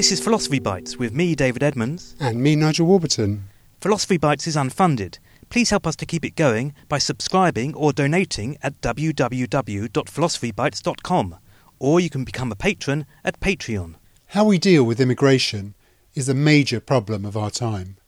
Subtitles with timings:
[0.00, 2.16] This is Philosophy Bites with me, David Edmonds.
[2.18, 3.50] And me, Nigel Warburton.
[3.82, 5.18] Philosophy Bites is unfunded.
[5.50, 11.36] Please help us to keep it going by subscribing or donating at www.philosophybites.com,
[11.78, 13.96] or you can become a patron at Patreon.
[14.28, 15.74] How we deal with immigration
[16.14, 17.98] is a major problem of our time.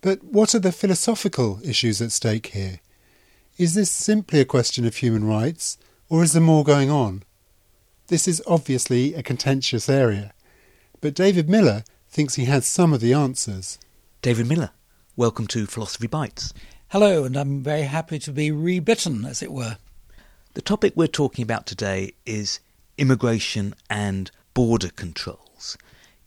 [0.00, 2.80] But what are the philosophical issues at stake here?
[3.58, 5.78] Is this simply a question of human rights,
[6.08, 7.22] or is there more going on?
[8.08, 10.32] This is obviously a contentious area,
[11.02, 13.76] but David Miller thinks he has some of the answers.
[14.22, 14.70] David Miller,
[15.16, 16.54] welcome to Philosophy Bites.
[16.90, 19.78] Hello, and I'm very happy to be rebitten, as it were.
[20.54, 22.60] The topic we're talking about today is
[22.98, 25.76] immigration and border controls.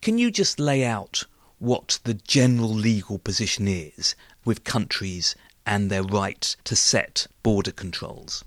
[0.01, 1.23] Can you just lay out
[1.57, 8.43] what the general legal position is with countries and their right to set border controls?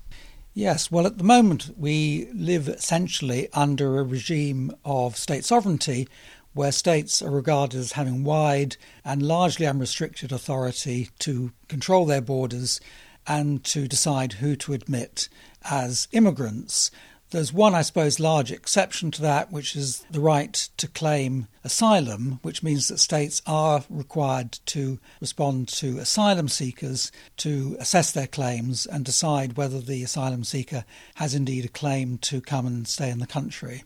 [0.59, 6.05] Yes, well, at the moment, we live essentially under a regime of state sovereignty
[6.51, 12.81] where states are regarded as having wide and largely unrestricted authority to control their borders
[13.25, 15.29] and to decide who to admit
[15.63, 16.91] as immigrants.
[17.31, 22.39] There's one, I suppose, large exception to that, which is the right to claim asylum,
[22.41, 28.87] which means that states are required to respond to asylum seekers to assess their claims
[28.87, 33.19] and decide whether the asylum seeker has indeed a claim to come and stay in
[33.19, 33.83] the country.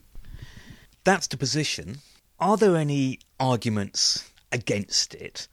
[1.04, 1.98] That's the position.
[2.40, 5.50] Are there any arguments against it?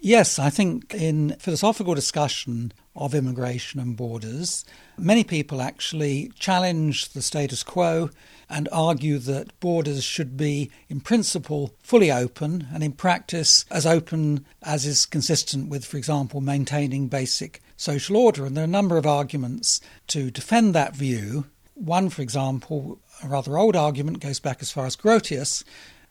[0.00, 4.64] Yes, I think in philosophical discussion of immigration and borders,
[4.98, 8.10] many people actually challenge the status quo
[8.48, 14.44] and argue that borders should be, in principle, fully open and in practice as open
[14.62, 18.44] as is consistent with, for example, maintaining basic social order.
[18.44, 21.46] And there are a number of arguments to defend that view.
[21.74, 25.62] One, for example, a rather old argument, goes back as far as Grotius,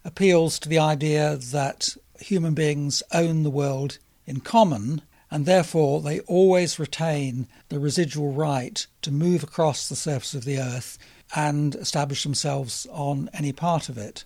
[0.06, 6.20] appeals to the idea that human beings own the world in common, and therefore they
[6.22, 10.98] always retain the residual right to move across the surface of the earth
[11.36, 14.24] and establish themselves on any part of it.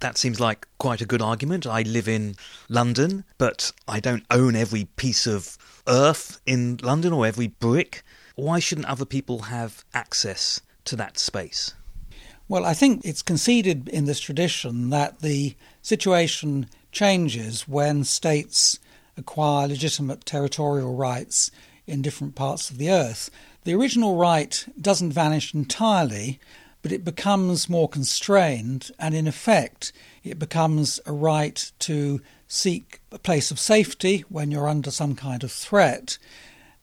[0.00, 1.64] That seems like quite a good argument.
[1.64, 2.34] I live in
[2.68, 5.56] London, but I don't own every piece of
[5.86, 8.02] earth in London or every brick.
[8.34, 11.74] Why shouldn't other people have access to that space?
[12.48, 18.80] Well, I think it's conceded in this tradition that the situation changes when states
[19.16, 21.50] acquire legitimate territorial rights
[21.86, 23.30] in different parts of the earth.
[23.64, 26.40] The original right doesn't vanish entirely,
[26.82, 29.92] but it becomes more constrained, and in effect,
[30.24, 35.44] it becomes a right to seek a place of safety when you're under some kind
[35.44, 36.18] of threat,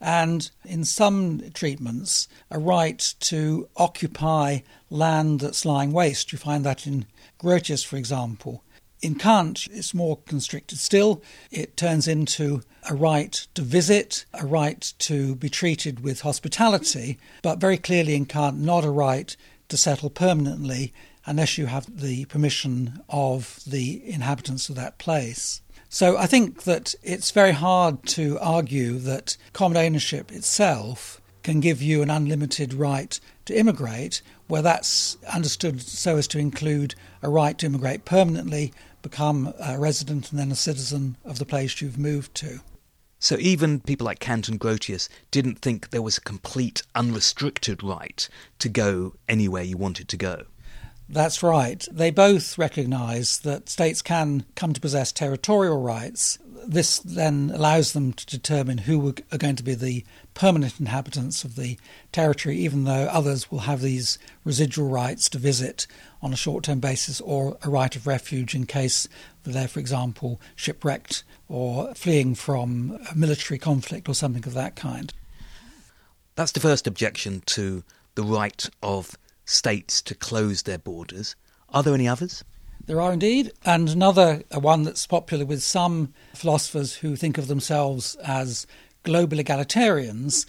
[0.02, 4.60] and in some treatments, a right to occupy
[4.90, 6.32] land that's lying waste.
[6.32, 7.06] You find that in
[7.38, 8.64] Grotius, for example.
[9.02, 11.22] In Kant, it's more constricted still.
[11.52, 17.60] It turns into a right to visit, a right to be treated with hospitality, but
[17.60, 19.36] very clearly in Kant, not a right
[19.70, 20.94] to settle permanently
[21.26, 25.62] unless you have the permission of the inhabitants of that place.
[25.88, 31.82] So I think that it's very hard to argue that common ownership itself can give
[31.82, 37.58] you an unlimited right to immigrate, where that's understood so as to include a right
[37.58, 42.36] to immigrate permanently become a resident and then a citizen of the place you've moved
[42.36, 42.60] to.
[43.20, 48.28] So even people like Kant and Grotius didn't think there was a complete unrestricted right
[48.60, 50.46] to go anywhere you wanted to go.
[51.10, 51.86] That's right.
[51.92, 56.38] They both recognise that states can come to possess territorial rights.
[56.68, 61.56] This then allows them to determine who are going to be the permanent inhabitants of
[61.56, 61.78] the
[62.12, 65.88] territory, even though others will have these residual rights to visit
[66.22, 69.08] on a short term basis or a right of refuge in case
[69.44, 75.14] they're, for example, shipwrecked or fleeing from a military conflict or something of that kind.
[76.36, 77.84] That's the first objection to
[78.16, 81.36] the right of states to close their borders.
[81.70, 82.44] Are there any others?
[82.90, 87.46] There are indeed, and another uh, one that's popular with some philosophers who think of
[87.48, 88.66] themselves as
[89.04, 90.48] global egalitarians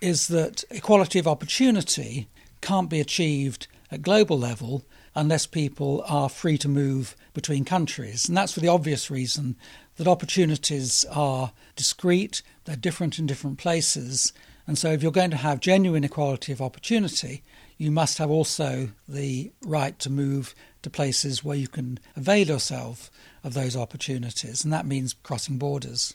[0.00, 2.28] is that equality of opportunity
[2.62, 8.26] can't be achieved at global level unless people are free to move between countries.
[8.26, 9.54] And that's for the obvious reason
[9.98, 14.32] that opportunities are discrete, they're different in different places.
[14.66, 17.42] And so, if you're going to have genuine equality of opportunity,
[17.76, 20.54] you must have also the right to move
[20.86, 23.10] to places where you can avail yourself
[23.42, 26.14] of those opportunities, and that means crossing borders.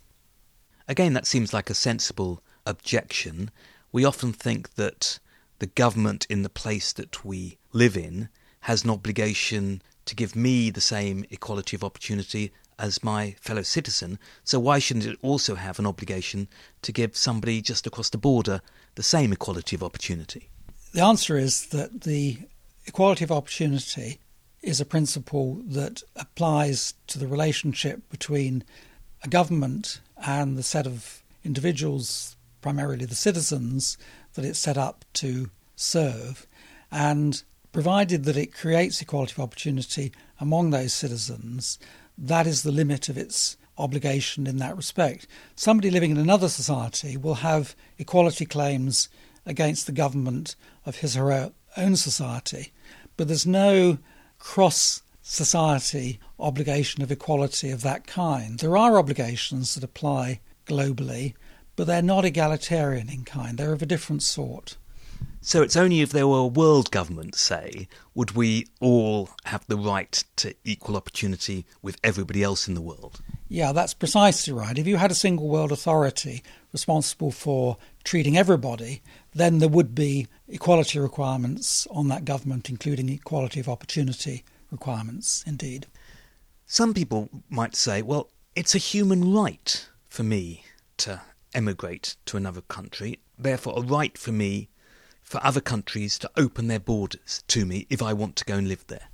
[0.88, 3.52] Again, that seems like a sensible objection.
[3.92, 5.20] We often think that
[5.60, 8.30] the government in the place that we live in
[8.62, 14.20] has an obligation to give me the same equality of opportunity as my fellow citizen,
[14.46, 16.48] so why shouldn't it also have an obligation
[16.82, 18.62] to give somebody just across the border
[18.96, 20.50] the same equality of opportunity?
[20.94, 22.38] The answer is that the
[22.86, 24.22] equality of opportunity
[24.62, 28.64] is a principle that applies to the relationship between
[29.24, 33.98] a government and the set of individuals, primarily the citizens,
[34.34, 36.48] that it's set up to serve.
[36.92, 37.42] And
[37.72, 41.80] provided that it creates equality of opportunity among those citizens,
[42.18, 45.26] that is the limit of its obligation in that respect.
[45.56, 49.10] Somebody living in another society will have equality claims
[49.46, 50.56] against the government
[50.86, 52.72] of his or her own society,
[53.18, 53.98] but there's no
[54.42, 58.60] cross society obligation of equality of that kind.
[58.60, 61.36] There are obligations that apply globally,
[61.76, 64.78] but they're not egalitarian in kind, they're of a different sort.
[65.44, 69.78] So it's only if there were a world government, say, would we all have the
[69.78, 73.22] right to equal opportunity with everybody else in the world?
[73.48, 74.78] Yeah, that's precisely right.
[74.78, 76.44] If you had a single world authority
[76.74, 79.02] responsible for treating everybody,
[79.34, 85.88] then there would be equality requirements on that government, including equality of opportunity requirements, indeed.
[86.66, 90.64] Some people might say, well, it's a human right for me
[90.98, 91.22] to
[91.54, 94.70] emigrate to another country, therefore, a right for me
[95.22, 98.68] for other countries to open their borders to me if I want to go and
[98.68, 99.08] live there?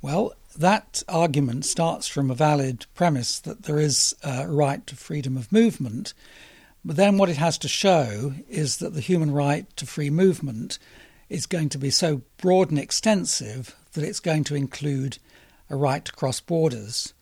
[0.00, 5.36] Well, that argument starts from a valid premise that there is a right to freedom
[5.36, 6.14] of movement.
[6.84, 10.78] But then what it has to show is that the human right to free movement
[11.28, 15.18] is going to be so broad and extensive that it's going to include
[15.70, 17.14] a right to cross borders.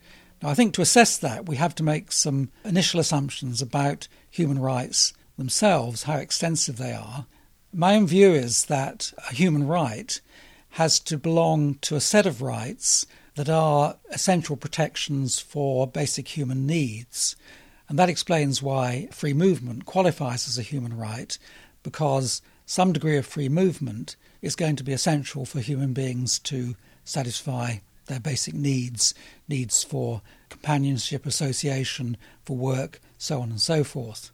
[0.42, 4.58] Now, I think to assess that, we have to make some initial assumptions about human
[4.58, 7.26] rights themselves, how extensive they are,
[7.74, 10.20] my own view is that a human right
[10.70, 16.66] has to belong to a set of rights that are essential protections for basic human
[16.66, 17.34] needs.
[17.92, 21.36] And that explains why free movement qualifies as a human right,
[21.82, 26.74] because some degree of free movement is going to be essential for human beings to
[27.04, 29.12] satisfy their basic needs
[29.46, 32.16] needs for companionship, association,
[32.46, 34.30] for work, so on and so forth.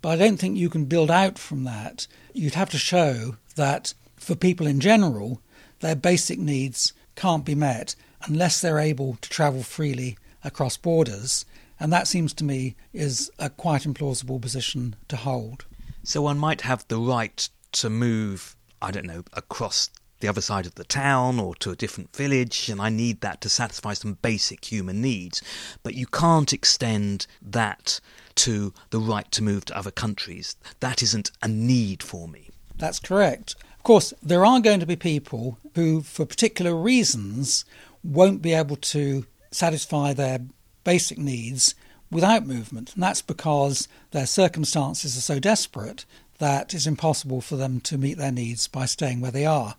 [0.00, 2.06] But I don't think you can build out from that.
[2.32, 5.42] You'd have to show that for people in general,
[5.80, 7.96] their basic needs can't be met
[8.28, 11.44] unless they're able to travel freely across borders.
[11.82, 15.64] And that seems to me is a quite implausible position to hold.
[16.04, 19.90] So one might have the right to move, I don't know, across
[20.20, 23.40] the other side of the town or to a different village, and I need that
[23.40, 25.42] to satisfy some basic human needs.
[25.82, 27.98] But you can't extend that
[28.36, 30.54] to the right to move to other countries.
[30.78, 32.50] That isn't a need for me.
[32.78, 33.56] That's correct.
[33.76, 37.64] Of course, there are going to be people who, for particular reasons,
[38.04, 40.42] won't be able to satisfy their
[40.84, 41.74] basic needs
[42.10, 42.94] without movement.
[42.94, 46.04] And that's because their circumstances are so desperate
[46.38, 49.76] that it's impossible for them to meet their needs by staying where they are.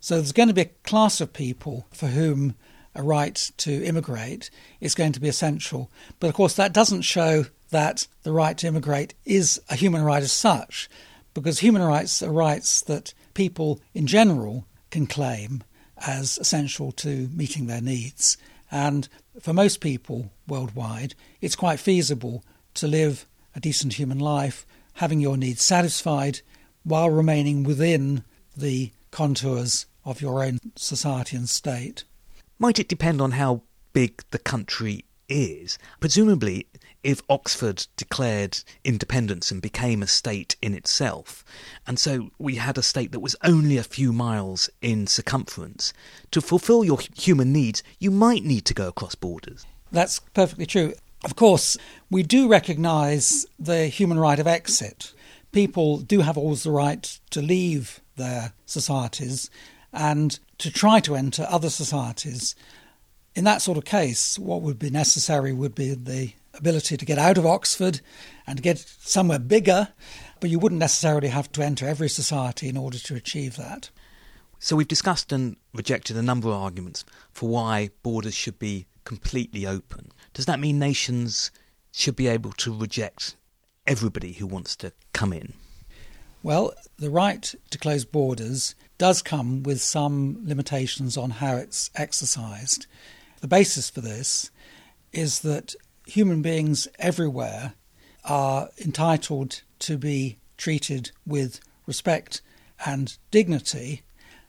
[0.00, 2.54] So there's going to be a class of people for whom
[2.94, 4.50] a right to immigrate
[4.80, 5.90] is going to be essential.
[6.20, 10.22] But of course, that doesn't show that the right to immigrate is a human right
[10.22, 10.88] as such,
[11.34, 15.62] because human rights are rights that people in general can claim
[16.06, 18.38] as essential to meeting their needs.
[18.70, 19.08] And
[19.40, 22.44] for most people worldwide, it's quite feasible
[22.74, 26.40] to live a decent human life, having your needs satisfied
[26.84, 28.24] while remaining within
[28.56, 32.04] the contours of your own society and state.
[32.58, 35.78] Might it depend on how big the country is?
[36.00, 36.66] Presumably,
[37.06, 41.44] if Oxford declared independence and became a state in itself,
[41.86, 45.92] and so we had a state that was only a few miles in circumference,
[46.32, 49.64] to fulfill your human needs, you might need to go across borders.
[49.92, 50.94] That's perfectly true.
[51.24, 51.78] Of course,
[52.10, 55.12] we do recognise the human right of exit.
[55.52, 59.48] People do have always the right to leave their societies
[59.92, 62.56] and to try to enter other societies.
[63.36, 67.18] In that sort of case, what would be necessary would be the ability to get
[67.18, 68.00] out of Oxford
[68.46, 69.88] and get somewhere bigger,
[70.40, 73.90] but you wouldn't necessarily have to enter every society in order to achieve that.
[74.58, 79.66] So we've discussed and rejected a number of arguments for why borders should be completely
[79.66, 80.10] open.
[80.32, 81.50] Does that mean nations
[81.92, 83.36] should be able to reject
[83.86, 85.54] everybody who wants to come in?
[86.42, 92.86] Well, the right to close borders does come with some limitations on how it's exercised.
[93.40, 94.50] The basis for this
[95.12, 95.74] is that
[96.06, 97.74] human beings everywhere
[98.24, 102.40] are entitled to be treated with respect
[102.84, 104.02] and dignity.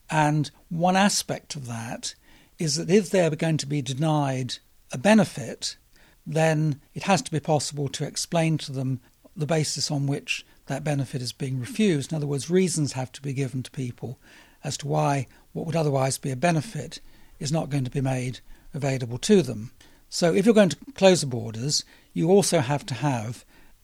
[0.09, 2.15] And one aspect of that
[2.57, 4.55] is that if they're going to be denied
[4.91, 5.77] a benefit,
[6.25, 8.99] then it has to be possible to explain to them
[9.35, 12.11] the basis on which that benefit is being refused.
[12.11, 14.19] In other words, reasons have to be given to people
[14.63, 16.99] as to why what would otherwise be a benefit
[17.39, 18.39] is not going to be made
[18.73, 19.71] available to them.
[20.09, 21.83] So, if you're going to close the borders,
[22.13, 23.43] you also have to have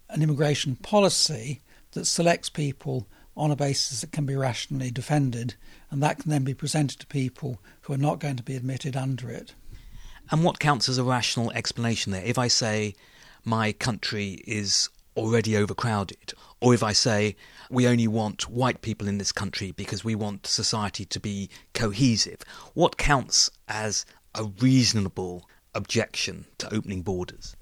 [0.09, 1.61] an immigration policy
[1.91, 5.55] that selects people on a basis that can be rationally defended,
[5.91, 8.95] and that can then be presented to people who are not going to be admitted
[8.95, 9.53] under it.
[10.31, 12.23] And what counts as a rational explanation there?
[12.23, 12.95] If I say
[13.43, 17.35] my country is already overcrowded, or if I say
[17.69, 22.41] we only want white people in this country because we want society to be cohesive,
[22.73, 27.55] what counts as a reasonable objection to opening borders?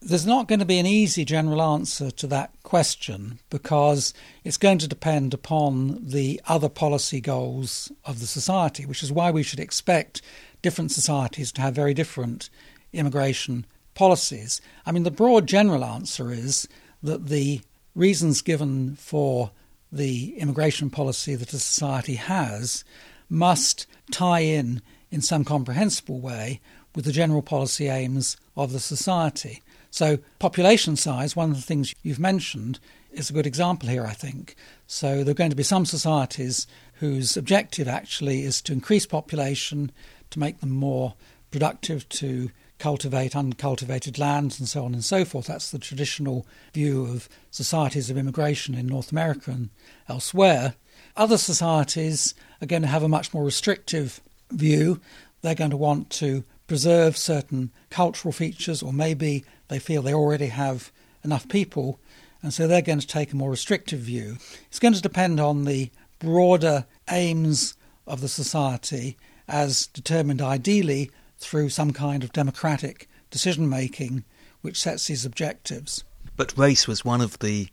[0.00, 4.78] There's not going to be an easy general answer to that question because it's going
[4.78, 9.60] to depend upon the other policy goals of the society, which is why we should
[9.60, 10.20] expect
[10.60, 12.50] different societies to have very different
[12.92, 14.60] immigration policies.
[14.84, 16.66] I mean, the broad general answer is
[17.02, 17.60] that the
[17.94, 19.52] reasons given for
[19.92, 22.84] the immigration policy that a society has
[23.28, 26.60] must tie in in some comprehensible way
[26.94, 29.62] with the general policy aims of the society.
[29.90, 32.80] So, population size, one of the things you've mentioned,
[33.12, 34.56] is a good example here, I think.
[34.86, 39.90] So, there are going to be some societies whose objective actually is to increase population,
[40.30, 41.14] to make them more
[41.50, 45.46] productive, to cultivate uncultivated lands, and so on and so forth.
[45.46, 49.70] That's the traditional view of societies of immigration in North America and
[50.08, 50.74] elsewhere.
[51.16, 54.20] Other societies are going to have a much more restrictive
[54.50, 55.00] view.
[55.42, 60.46] They're going to want to preserve certain cultural features, or maybe they feel they already
[60.46, 60.90] have
[61.22, 62.00] enough people,
[62.42, 64.38] and so they're going to take a more restrictive view.
[64.68, 67.74] It's going to depend on the broader aims
[68.06, 74.24] of the society as determined ideally through some kind of democratic decision making
[74.62, 76.04] which sets these objectives.
[76.38, 77.68] But race was one of the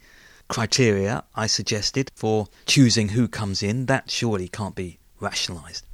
[0.49, 3.85] criteria I suggested for choosing who comes in.
[3.85, 5.85] That surely can't be rationalised.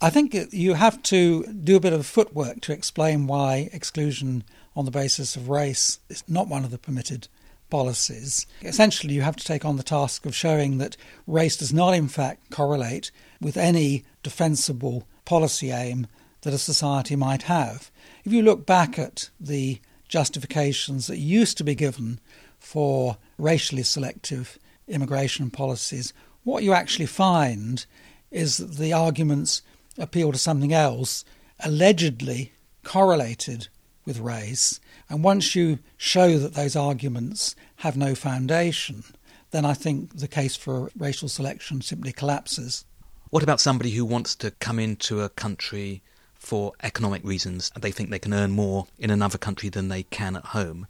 [0.00, 4.84] I think you have to do a bit of footwork to explain why exclusion on
[4.84, 7.28] the basis of race is not one of the permitted
[7.70, 8.46] policies.
[8.62, 12.08] Essentially, you have to take on the task of showing that race does not, in
[12.08, 13.10] fact, correlate
[13.40, 16.06] with any defensible policy aim
[16.42, 17.90] that a society might have.
[18.24, 22.20] If you look back at the justifications that used to be given
[22.58, 26.12] for racially selective immigration policies,
[26.44, 27.86] what you actually find
[28.30, 29.62] is that the arguments
[29.98, 31.24] appeal to something else
[31.60, 32.52] allegedly
[32.84, 33.68] correlated
[34.04, 34.80] with race.
[35.08, 39.04] And once you show that those arguments have no foundation,
[39.50, 42.84] then I think the case for racial selection simply collapses.
[43.30, 46.02] What about somebody who wants to come into a country
[46.34, 50.04] for economic reasons and they think they can earn more in another country than they
[50.04, 50.86] can at home?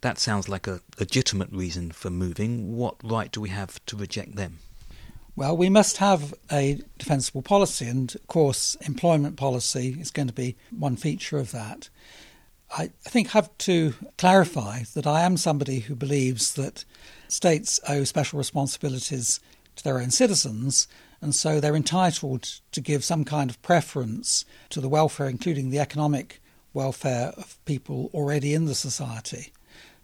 [0.00, 2.76] That sounds like a legitimate reason for moving.
[2.76, 4.58] What right do we have to reject them?
[5.36, 10.32] Well, we must have a defensible policy, and of course, employment policy is going to
[10.32, 11.88] be one feature of that.
[12.78, 16.84] I think I have to clarify that I am somebody who believes that
[17.26, 19.40] states owe special responsibilities
[19.74, 20.86] to their own citizens,
[21.20, 25.80] and so they're entitled to give some kind of preference to the welfare, including the
[25.80, 26.40] economic
[26.72, 29.52] welfare of people already in the society.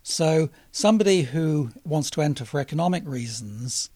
[0.03, 3.91] So, somebody who wants to enter for economic reasons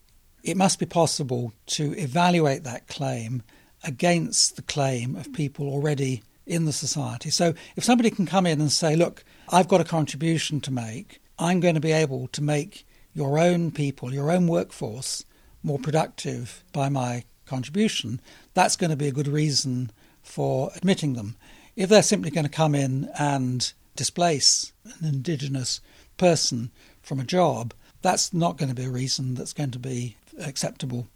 [0.44, 3.42] it must be possible to evaluate that claim
[3.82, 7.30] against the claim of people already in the society.
[7.30, 11.20] So if somebody can come in and say, look, I've got a contribution to make,
[11.38, 15.24] I'm going to be able to make your own people, your own workforce,
[15.62, 18.20] more productive by my contribution,
[18.52, 19.90] that's going to be a good reason
[20.22, 21.36] for admitting them.
[21.74, 25.80] If they're simply going to come in and displace an indigenous
[26.18, 26.70] person
[27.00, 27.72] from a job,
[28.02, 31.08] that's not going to be a reason that's going to be acceptable.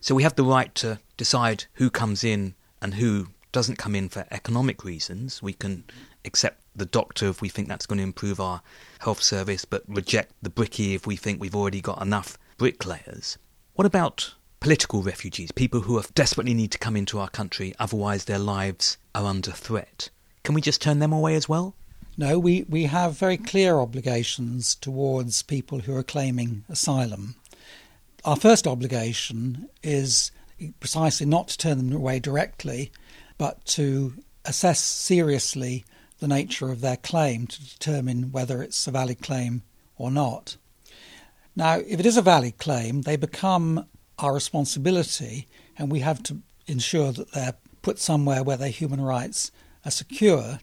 [0.00, 4.08] So we have the right to decide who comes in and who doesn't come in
[4.08, 5.42] for economic reasons.
[5.42, 5.84] We can
[6.24, 8.60] accept the doctor if we think that's going to improve our
[8.98, 13.38] health service, but reject the brickie if we think we've already got enough bricklayers.
[13.74, 18.38] What about political refugees, people who desperately need to come into our country, otherwise their
[18.38, 20.10] lives are under threat?
[20.44, 21.74] Can we just turn them away as well?
[22.18, 27.36] No, we, we have very clear obligations towards people who are claiming asylum.
[28.26, 30.32] Our first obligation is
[30.80, 32.90] precisely not to turn them away directly,
[33.38, 34.14] but to
[34.44, 35.84] assess seriously
[36.18, 39.62] the nature of their claim to determine whether it's a valid claim
[39.96, 40.56] or not.
[41.54, 43.86] Now, if it is a valid claim, they become
[44.18, 45.46] our responsibility,
[45.78, 49.52] and we have to ensure that they're put somewhere where their human rights
[49.84, 50.58] are secure.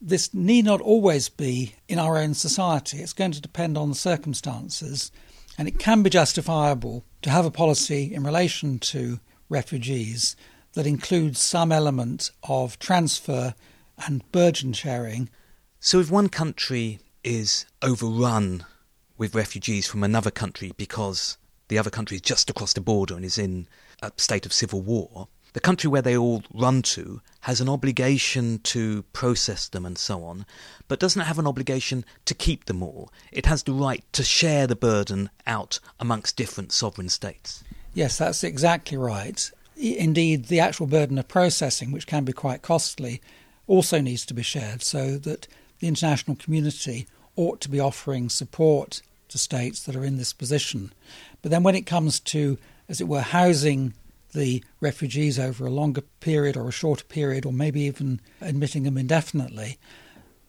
[0.00, 3.00] This need not always be in our own society.
[3.00, 5.12] It's going to depend on the circumstances,
[5.58, 10.36] and it can be justifiable to have a policy in relation to refugees
[10.74, 13.54] that includes some element of transfer
[14.06, 15.28] and burden sharing.
[15.80, 18.64] So, if one country is overrun
[19.16, 21.36] with refugees from another country because
[21.66, 23.66] the other country is just across the border and is in
[24.00, 28.58] a state of civil war, the country where they all run to has an obligation
[28.60, 30.44] to process them and so on,
[30.86, 33.10] but doesn't have an obligation to keep them all.
[33.32, 37.64] It has the right to share the burden out amongst different sovereign states.
[37.94, 39.50] Yes, that's exactly right.
[39.76, 43.20] Indeed, the actual burden of processing, which can be quite costly,
[43.66, 45.46] also needs to be shared so that
[45.78, 50.92] the international community ought to be offering support to states that are in this position.
[51.42, 53.94] But then when it comes to, as it were, housing
[54.32, 58.98] the refugees over a longer period or a shorter period, or maybe even admitting them
[58.98, 59.78] indefinitely,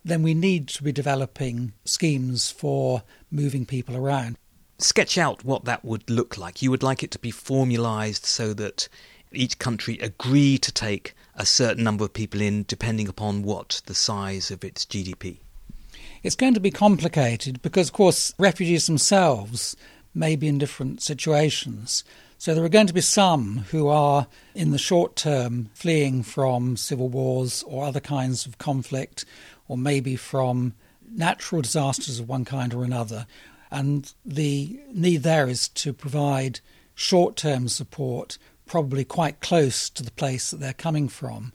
[0.04, 4.38] then we need to be developing schemes for moving people around.
[4.78, 6.62] Sketch out what that would look like.
[6.62, 8.88] You would like it to be formalised so that
[9.32, 13.94] each country agree to take a certain number of people in depending upon what the
[13.94, 15.40] size of its GDP.
[16.24, 19.76] It's going to be complicated because, of course, refugees themselves
[20.14, 22.04] may be in different situations.
[22.40, 26.78] So there are going to be some who are, in the short term, fleeing from
[26.78, 29.26] civil wars or other kinds of conflict,
[29.68, 30.74] or maybe from
[31.12, 33.28] natural disasters of one kind or another.
[33.70, 36.62] And the need there is to provide
[36.96, 41.52] short term support, probably quite close to the place that they're coming from.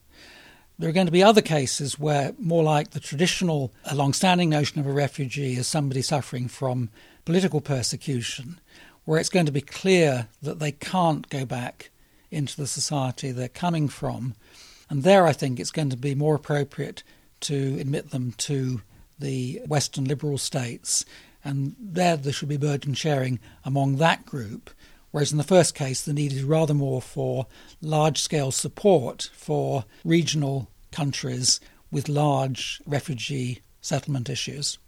[0.78, 4.80] There are going to be other cases where, more like the traditional, long standing notion
[4.80, 6.90] of a refugee as somebody suffering from
[7.24, 8.60] political persecution,
[9.04, 11.90] where it's going to be clear that they can't go back
[12.30, 14.34] into the society they're coming from.
[14.90, 17.02] And there, I think it's going to be more appropriate
[17.40, 18.82] to admit them to
[19.18, 21.04] the Western liberal states.
[21.44, 24.70] And there, there should be burden sharing among that group.
[25.10, 27.46] Whereas in the first case, the need is rather more for
[27.80, 34.78] large scale support for regional countries with large refugee settlement issues.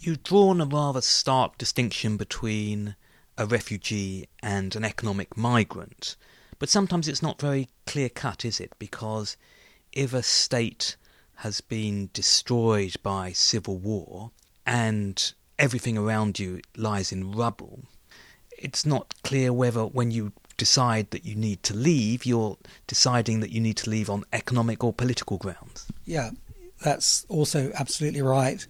[0.00, 2.96] You've drawn a rather stark distinction between
[3.38, 6.16] a refugee and an economic migrant,
[6.58, 8.72] but sometimes it's not very clear cut, is it?
[8.78, 9.36] Because
[9.92, 10.96] if a state
[11.36, 14.30] has been destroyed by civil war
[14.64, 17.80] and everything around you lies in rubble,
[18.58, 23.50] it's not clear whether when you decide that you need to leave, you're deciding that
[23.50, 25.86] you need to leave on economic or political grounds.
[26.06, 26.30] Yeah,
[26.82, 28.66] that's also absolutely right.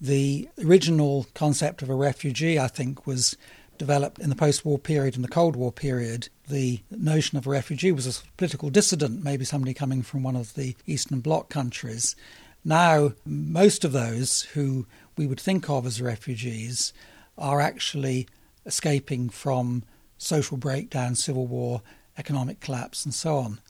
[0.00, 3.36] The original concept of a refugee, I think, was
[3.80, 6.28] developed in the post war period and the Cold War period.
[6.46, 10.54] The notion of a refugee was a political dissident, maybe somebody coming from one of
[10.54, 12.14] the Eastern Bloc countries.
[12.62, 16.92] Now, most of those who we would think of as refugees
[17.38, 18.28] are actually
[18.66, 19.82] escaping from
[20.18, 21.80] social breakdown, civil war,
[22.18, 23.60] economic collapse, and so on.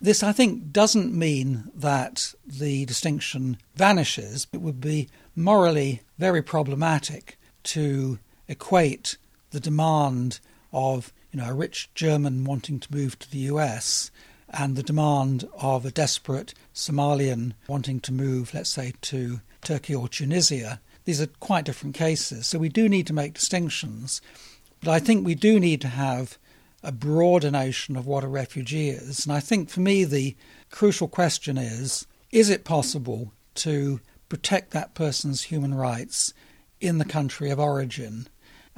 [0.00, 4.46] This, I think, doesn't mean that the distinction vanishes.
[4.54, 8.18] It would be morally very problematic to
[8.48, 9.18] equate
[9.50, 10.40] the demand
[10.72, 14.10] of you know, a rich German wanting to move to the US
[14.48, 20.08] and the demand of a desperate Somalian wanting to move, let's say, to Turkey or
[20.08, 22.46] Tunisia these are quite different cases.
[22.46, 24.20] So we do need to make distinctions.
[24.80, 26.38] But I think we do need to have
[26.82, 29.26] a broader notion of what a refugee is.
[29.26, 30.36] And I think for me, the
[30.70, 36.32] crucial question is is it possible to protect that person's human rights
[36.80, 38.28] in the country of origin?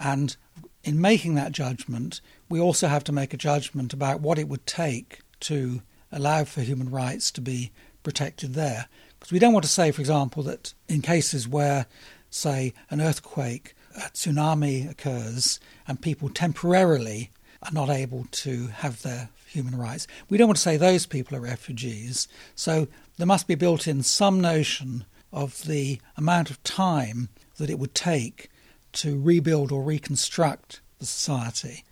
[0.02, 0.36] And
[0.82, 4.66] in making that judgment, we also have to make a judgment about what it would
[4.66, 7.70] take to allow for human rights to be
[8.02, 8.88] protected there.
[9.18, 11.86] Because we don't want to say, for example, that in cases where
[12.34, 17.30] say, an earthquake, a tsunami occurs, and people temporarily
[17.62, 20.06] are not able to have their human rights.
[20.28, 22.26] We don't want to say those people are refugees.
[22.54, 22.88] So
[23.18, 27.94] there must be built in some notion of the amount of time that it would
[27.94, 28.50] take
[28.94, 31.84] to rebuild or reconstruct the society.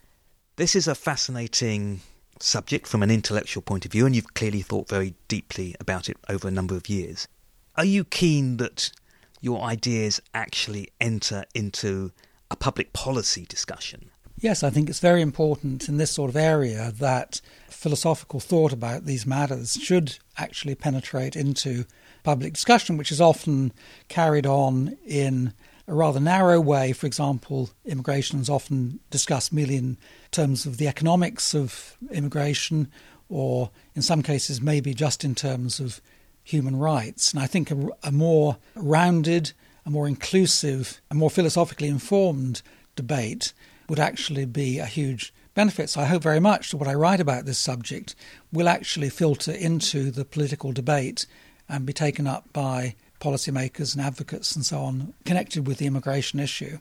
[0.56, 2.00] This is a fascinating
[2.38, 6.16] subject from an intellectual point of view, and you've clearly thought very deeply about it
[6.28, 7.28] over a number of years.
[7.76, 8.90] Are you keen that
[9.40, 12.12] your ideas actually enter into
[12.50, 14.10] a public policy discussion.
[14.38, 19.04] Yes, I think it's very important in this sort of area that philosophical thought about
[19.04, 21.84] these matters should actually penetrate into
[22.22, 23.72] public discussion, which is often
[24.08, 25.52] carried on in
[25.90, 26.92] a rather narrow way.
[26.92, 29.98] For example, immigration is often discussed merely in
[30.30, 32.88] terms of the economics of immigration
[33.28, 36.00] or in some cases, maybe just in terms of
[36.44, 37.32] human rights.
[37.32, 39.52] And I think a, a more rounded,
[39.84, 42.62] a more inclusive, a more philosophically informed
[42.94, 43.52] debate
[43.88, 45.90] would actually be a huge benefit.
[45.90, 48.14] So I hope very much that what I write about this subject
[48.52, 51.26] will actually filter into the political debate
[51.68, 56.40] and be taken up by policymakers and advocates and so on connected with the immigration
[56.40, 56.78] issue.